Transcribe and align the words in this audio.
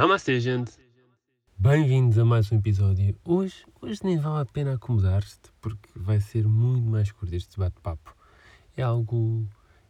Namastê, 0.00 0.40
gente! 0.40 0.72
Bem-vindos 1.58 2.16
a 2.16 2.24
mais 2.24 2.50
um 2.50 2.56
episódio. 2.56 3.14
Hoje, 3.22 3.66
hoje 3.82 4.00
nem 4.02 4.16
vale 4.16 4.40
a 4.40 4.46
pena 4.46 4.72
acomodar-te, 4.72 5.52
porque 5.60 5.90
vai 5.94 6.18
ser 6.22 6.48
muito 6.48 6.88
mais 6.88 7.12
curto 7.12 7.34
este 7.34 7.58
bate-papo. 7.58 8.16
É 8.74 8.82
algo 8.82 9.46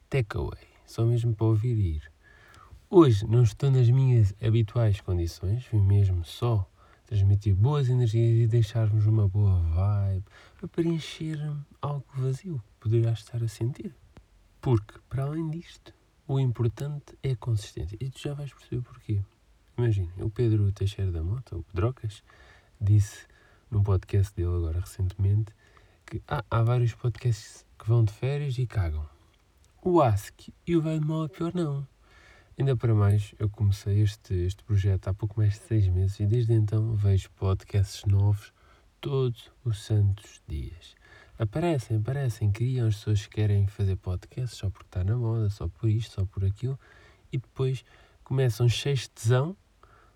takeaway, 0.09 0.67
só 0.85 1.05
mesmo 1.05 1.33
para 1.33 1.47
ouvir 1.47 1.77
e 1.79 1.95
ir. 1.95 2.13
Hoje 2.91 3.25
não 3.25 3.45
estou 3.45 3.71
nas 3.71 3.89
minhas 3.89 4.35
habituais 4.43 5.01
condições, 5.01 5.65
vim 5.71 5.81
mesmo 5.81 6.25
só 6.25 6.69
transmitir 7.07 7.55
boas 7.55 7.89
energias 7.89 8.37
e 8.37 8.49
deixar-vos 8.49 9.07
uma 9.07 9.29
boa 9.29 9.61
vibe 9.61 10.25
para 10.59 10.67
preencher 10.67 11.39
algo 11.81 12.05
vazio 12.17 12.59
que 12.59 12.81
poderás 12.81 13.21
estar 13.21 13.41
a 13.45 13.47
sentir. 13.47 13.95
Porque, 14.61 14.99
para 15.09 15.23
além 15.23 15.49
disto, 15.51 15.95
o 16.27 16.41
importante 16.41 17.17
é 17.23 17.31
a 17.31 17.37
consistência. 17.37 17.97
E 18.01 18.11
tu 18.11 18.19
já 18.19 18.35
vais 18.35 18.53
perceber 18.53 18.83
porquê. 18.83 19.23
Imagina, 19.77 20.13
o 20.19 20.31
Pedro 20.31 20.71
Teixeira 20.73 21.11
da 21.11 21.23
Mota, 21.23 21.57
o 21.57 21.63
Pedrocas, 21.63 22.23
disse 22.81 23.27
num 23.71 23.83
podcast 23.83 24.35
dele 24.35 24.55
agora 24.57 24.81
recentemente 24.81 25.55
que 26.05 26.23
ah, 26.27 26.45
há 26.51 26.63
vários 26.63 26.95
podcasts 26.95 27.65
que 27.79 27.87
vão 27.87 28.05
de 28.05 28.13
férias 28.13 28.59
e 28.59 28.67
cagam. 28.67 29.09
O 29.83 30.03
Ask 30.03 30.49
e 30.67 30.77
o 30.77 30.83
Vai 30.83 31.01
Mal 31.01 31.29
Pior 31.29 31.55
não. 31.55 31.87
Ainda 32.59 32.77
para 32.77 32.95
mais, 32.95 33.35
eu 33.39 33.49
comecei 33.49 34.03
este, 34.03 34.35
este 34.35 34.63
projeto 34.65 35.09
há 35.09 35.15
pouco 35.15 35.41
mais 35.41 35.55
de 35.55 35.61
seis 35.61 35.89
meses 35.89 36.21
e 36.21 36.27
desde 36.27 36.53
então 36.53 36.95
vejo 36.95 37.31
podcasts 37.31 38.05
novos 38.05 38.53
todos 39.01 39.51
os 39.65 39.83
santos 39.83 40.43
dias. 40.47 40.95
Aparecem, 41.39 41.97
aparecem, 41.97 42.53
criam 42.53 42.89
as 42.89 42.97
pessoas 42.97 43.27
que 43.27 43.37
querem 43.37 43.67
fazer 43.67 43.97
podcasts 43.97 44.59
só 44.59 44.69
porque 44.69 44.89
está 44.89 45.03
na 45.03 45.17
moda, 45.17 45.49
só 45.49 45.69
por 45.69 45.89
isto, 45.89 46.17
só 46.17 46.27
por 46.27 46.45
aquilo, 46.45 46.79
e 47.33 47.39
depois 47.39 47.83
começam 48.23 48.69
cheios 48.69 49.01
de 49.01 49.11
tesão, 49.11 49.57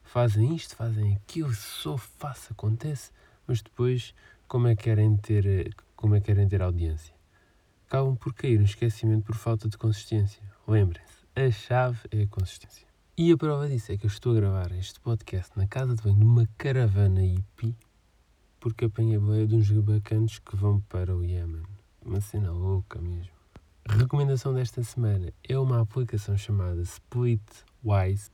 fazem 0.04 0.54
isto, 0.54 0.76
fazem 0.76 1.14
aquilo, 1.14 1.52
só 1.54 1.96
faço, 1.96 2.52
acontece, 2.52 3.10
mas 3.46 3.60
depois 3.60 4.14
como 4.46 4.68
é 4.68 4.76
que 4.76 4.84
querem 4.84 5.16
ter, 5.16 5.74
como 5.96 6.14
é 6.14 6.20
que 6.20 6.26
querem 6.26 6.48
ter 6.48 6.62
audiência? 6.62 7.14
Acabam 7.86 8.16
por 8.16 8.32
cair 8.34 8.58
no 8.58 8.64
esquecimento 8.64 9.24
por 9.24 9.34
falta 9.34 9.68
de 9.68 9.76
consistência. 9.76 10.42
Lembrem-se, 10.66 11.26
a 11.34 11.50
chave 11.50 12.00
é 12.10 12.22
a 12.22 12.26
consistência. 12.26 12.86
E 13.16 13.30
a 13.32 13.36
prova 13.36 13.68
disso 13.68 13.92
é 13.92 13.96
que 13.96 14.06
eu 14.06 14.08
estou 14.08 14.32
a 14.32 14.36
gravar 14.36 14.72
este 14.72 15.00
podcast 15.00 15.52
na 15.56 15.66
casa 15.66 15.94
de 15.94 16.02
banho 16.02 16.16
de 16.16 16.24
uma 16.24 16.48
caravana 16.56 17.20
hippie 17.20 17.76
porque 18.64 18.86
apanhei 18.86 19.18
boia 19.18 19.46
de 19.46 19.56
uns 19.56 19.70
bacanos 19.70 20.38
que 20.38 20.56
vão 20.56 20.80
para 20.88 21.14
o 21.14 21.22
Iémen. 21.22 21.62
Uma 22.02 22.22
cena 22.22 22.50
louca 22.50 22.98
mesmo. 22.98 23.30
A 23.86 23.92
recomendação 23.92 24.54
desta 24.54 24.82
semana 24.82 25.30
é 25.46 25.58
uma 25.58 25.82
aplicação 25.82 26.34
chamada 26.38 26.80
Splitwise, 26.80 28.30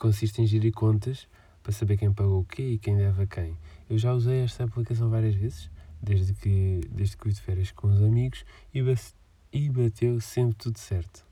consiste 0.00 0.42
em 0.42 0.46
gerir 0.46 0.72
contas 0.72 1.28
para 1.62 1.70
saber 1.70 1.96
quem 1.96 2.12
pagou 2.12 2.40
o 2.40 2.44
quê 2.44 2.70
e 2.70 2.78
quem 2.78 2.96
deve 2.96 3.22
a 3.22 3.26
quem. 3.26 3.56
Eu 3.88 3.96
já 3.96 4.12
usei 4.12 4.40
esta 4.40 4.64
aplicação 4.64 5.08
várias 5.08 5.36
vezes, 5.36 5.70
desde 6.02 6.32
que, 6.34 6.80
desde 6.90 7.16
que 7.16 7.22
fui 7.22 7.32
de 7.32 7.40
férias 7.40 7.70
com 7.70 7.86
os 7.86 8.02
amigos, 8.02 8.44
e, 8.74 8.82
e 9.52 9.68
bateu 9.70 10.20
sempre 10.20 10.56
tudo 10.56 10.78
certo 10.78 11.30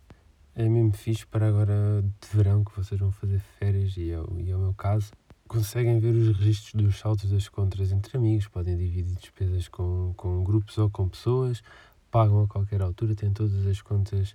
é 0.59 0.69
mesmo 0.69 0.93
fixe 0.93 1.25
para 1.25 1.47
agora 1.47 2.03
de 2.03 2.37
verão 2.37 2.65
que 2.65 2.75
vocês 2.75 3.01
vão 3.01 3.13
fazer 3.13 3.39
férias 3.39 3.97
e 3.97 4.11
é, 4.11 4.21
e 4.39 4.51
é 4.51 4.57
o 4.57 4.59
meu 4.59 4.75
caso. 4.75 5.13
Conseguem 5.47 6.01
ver 6.01 6.13
os 6.13 6.37
registros 6.37 6.75
dos 6.75 6.99
saltos 6.99 7.31
das 7.31 7.49
contas 7.49 7.93
entre 7.93 8.19
amigos, 8.19 8.49
podem 8.49 8.77
dividir 8.77 9.05
despesas 9.15 9.69
com, 9.69 10.13
com 10.17 10.43
grupos 10.43 10.77
ou 10.77 10.91
com 10.91 11.09
pessoas, 11.09 11.63
pagam 12.11 12.43
a 12.43 12.49
qualquer 12.49 12.83
altura, 12.83 13.15
têm 13.15 13.33
todas 13.33 13.65
as 13.69 13.81
contas 13.81 14.35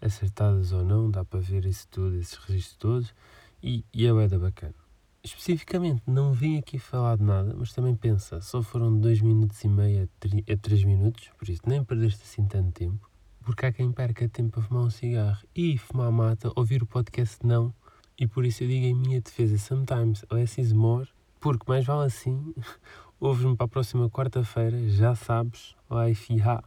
acertadas 0.00 0.72
ou 0.72 0.82
não, 0.82 1.10
dá 1.10 1.22
para 1.22 1.38
ver 1.38 1.66
isso 1.66 1.86
tudo, 1.90 2.16
esses 2.16 2.36
registros 2.38 2.76
todos, 2.78 3.14
e, 3.62 3.84
e 3.92 4.06
é 4.06 4.28
da 4.28 4.38
bacana. 4.38 4.74
Especificamente, 5.22 6.02
não 6.06 6.32
vim 6.32 6.58
aqui 6.58 6.78
falar 6.78 7.16
de 7.16 7.24
nada, 7.24 7.54
mas 7.56 7.72
também 7.72 7.94
pensa, 7.94 8.40
só 8.40 8.62
foram 8.62 8.98
2 8.98 9.20
minutos 9.20 9.62
e 9.64 9.68
meio 9.68 10.04
a 10.04 10.56
3 10.56 10.84
minutos, 10.84 11.30
por 11.38 11.48
isso 11.48 11.62
nem 11.66 11.84
perdeste 11.84 12.22
assim 12.22 12.46
tanto 12.46 12.72
tempo 12.72 13.08
porque 13.48 13.64
há 13.64 13.72
quem 13.72 13.90
perca 13.90 14.28
tempo 14.28 14.60
a 14.60 14.62
fumar 14.62 14.82
um 14.82 14.90
cigarro 14.90 15.38
e 15.56 15.78
fumar 15.78 16.12
mata, 16.12 16.52
ouvir 16.54 16.82
o 16.82 16.86
podcast 16.86 17.38
não, 17.42 17.72
e 18.18 18.26
por 18.26 18.44
isso 18.44 18.62
eu 18.62 18.68
digo 18.68 18.84
em 18.84 18.94
minha 18.94 19.22
defesa, 19.22 19.56
sometimes 19.56 20.22
less 20.30 20.60
is 20.60 20.70
more, 20.70 21.08
porque 21.40 21.64
mais 21.66 21.86
vale 21.86 22.04
assim, 22.04 22.52
ouves-me 23.18 23.56
para 23.56 23.64
a 23.64 23.68
próxima 23.68 24.10
quarta-feira, 24.10 24.86
já 24.90 25.14
sabes, 25.14 25.74
life 25.90 26.38
ha. 26.42 26.62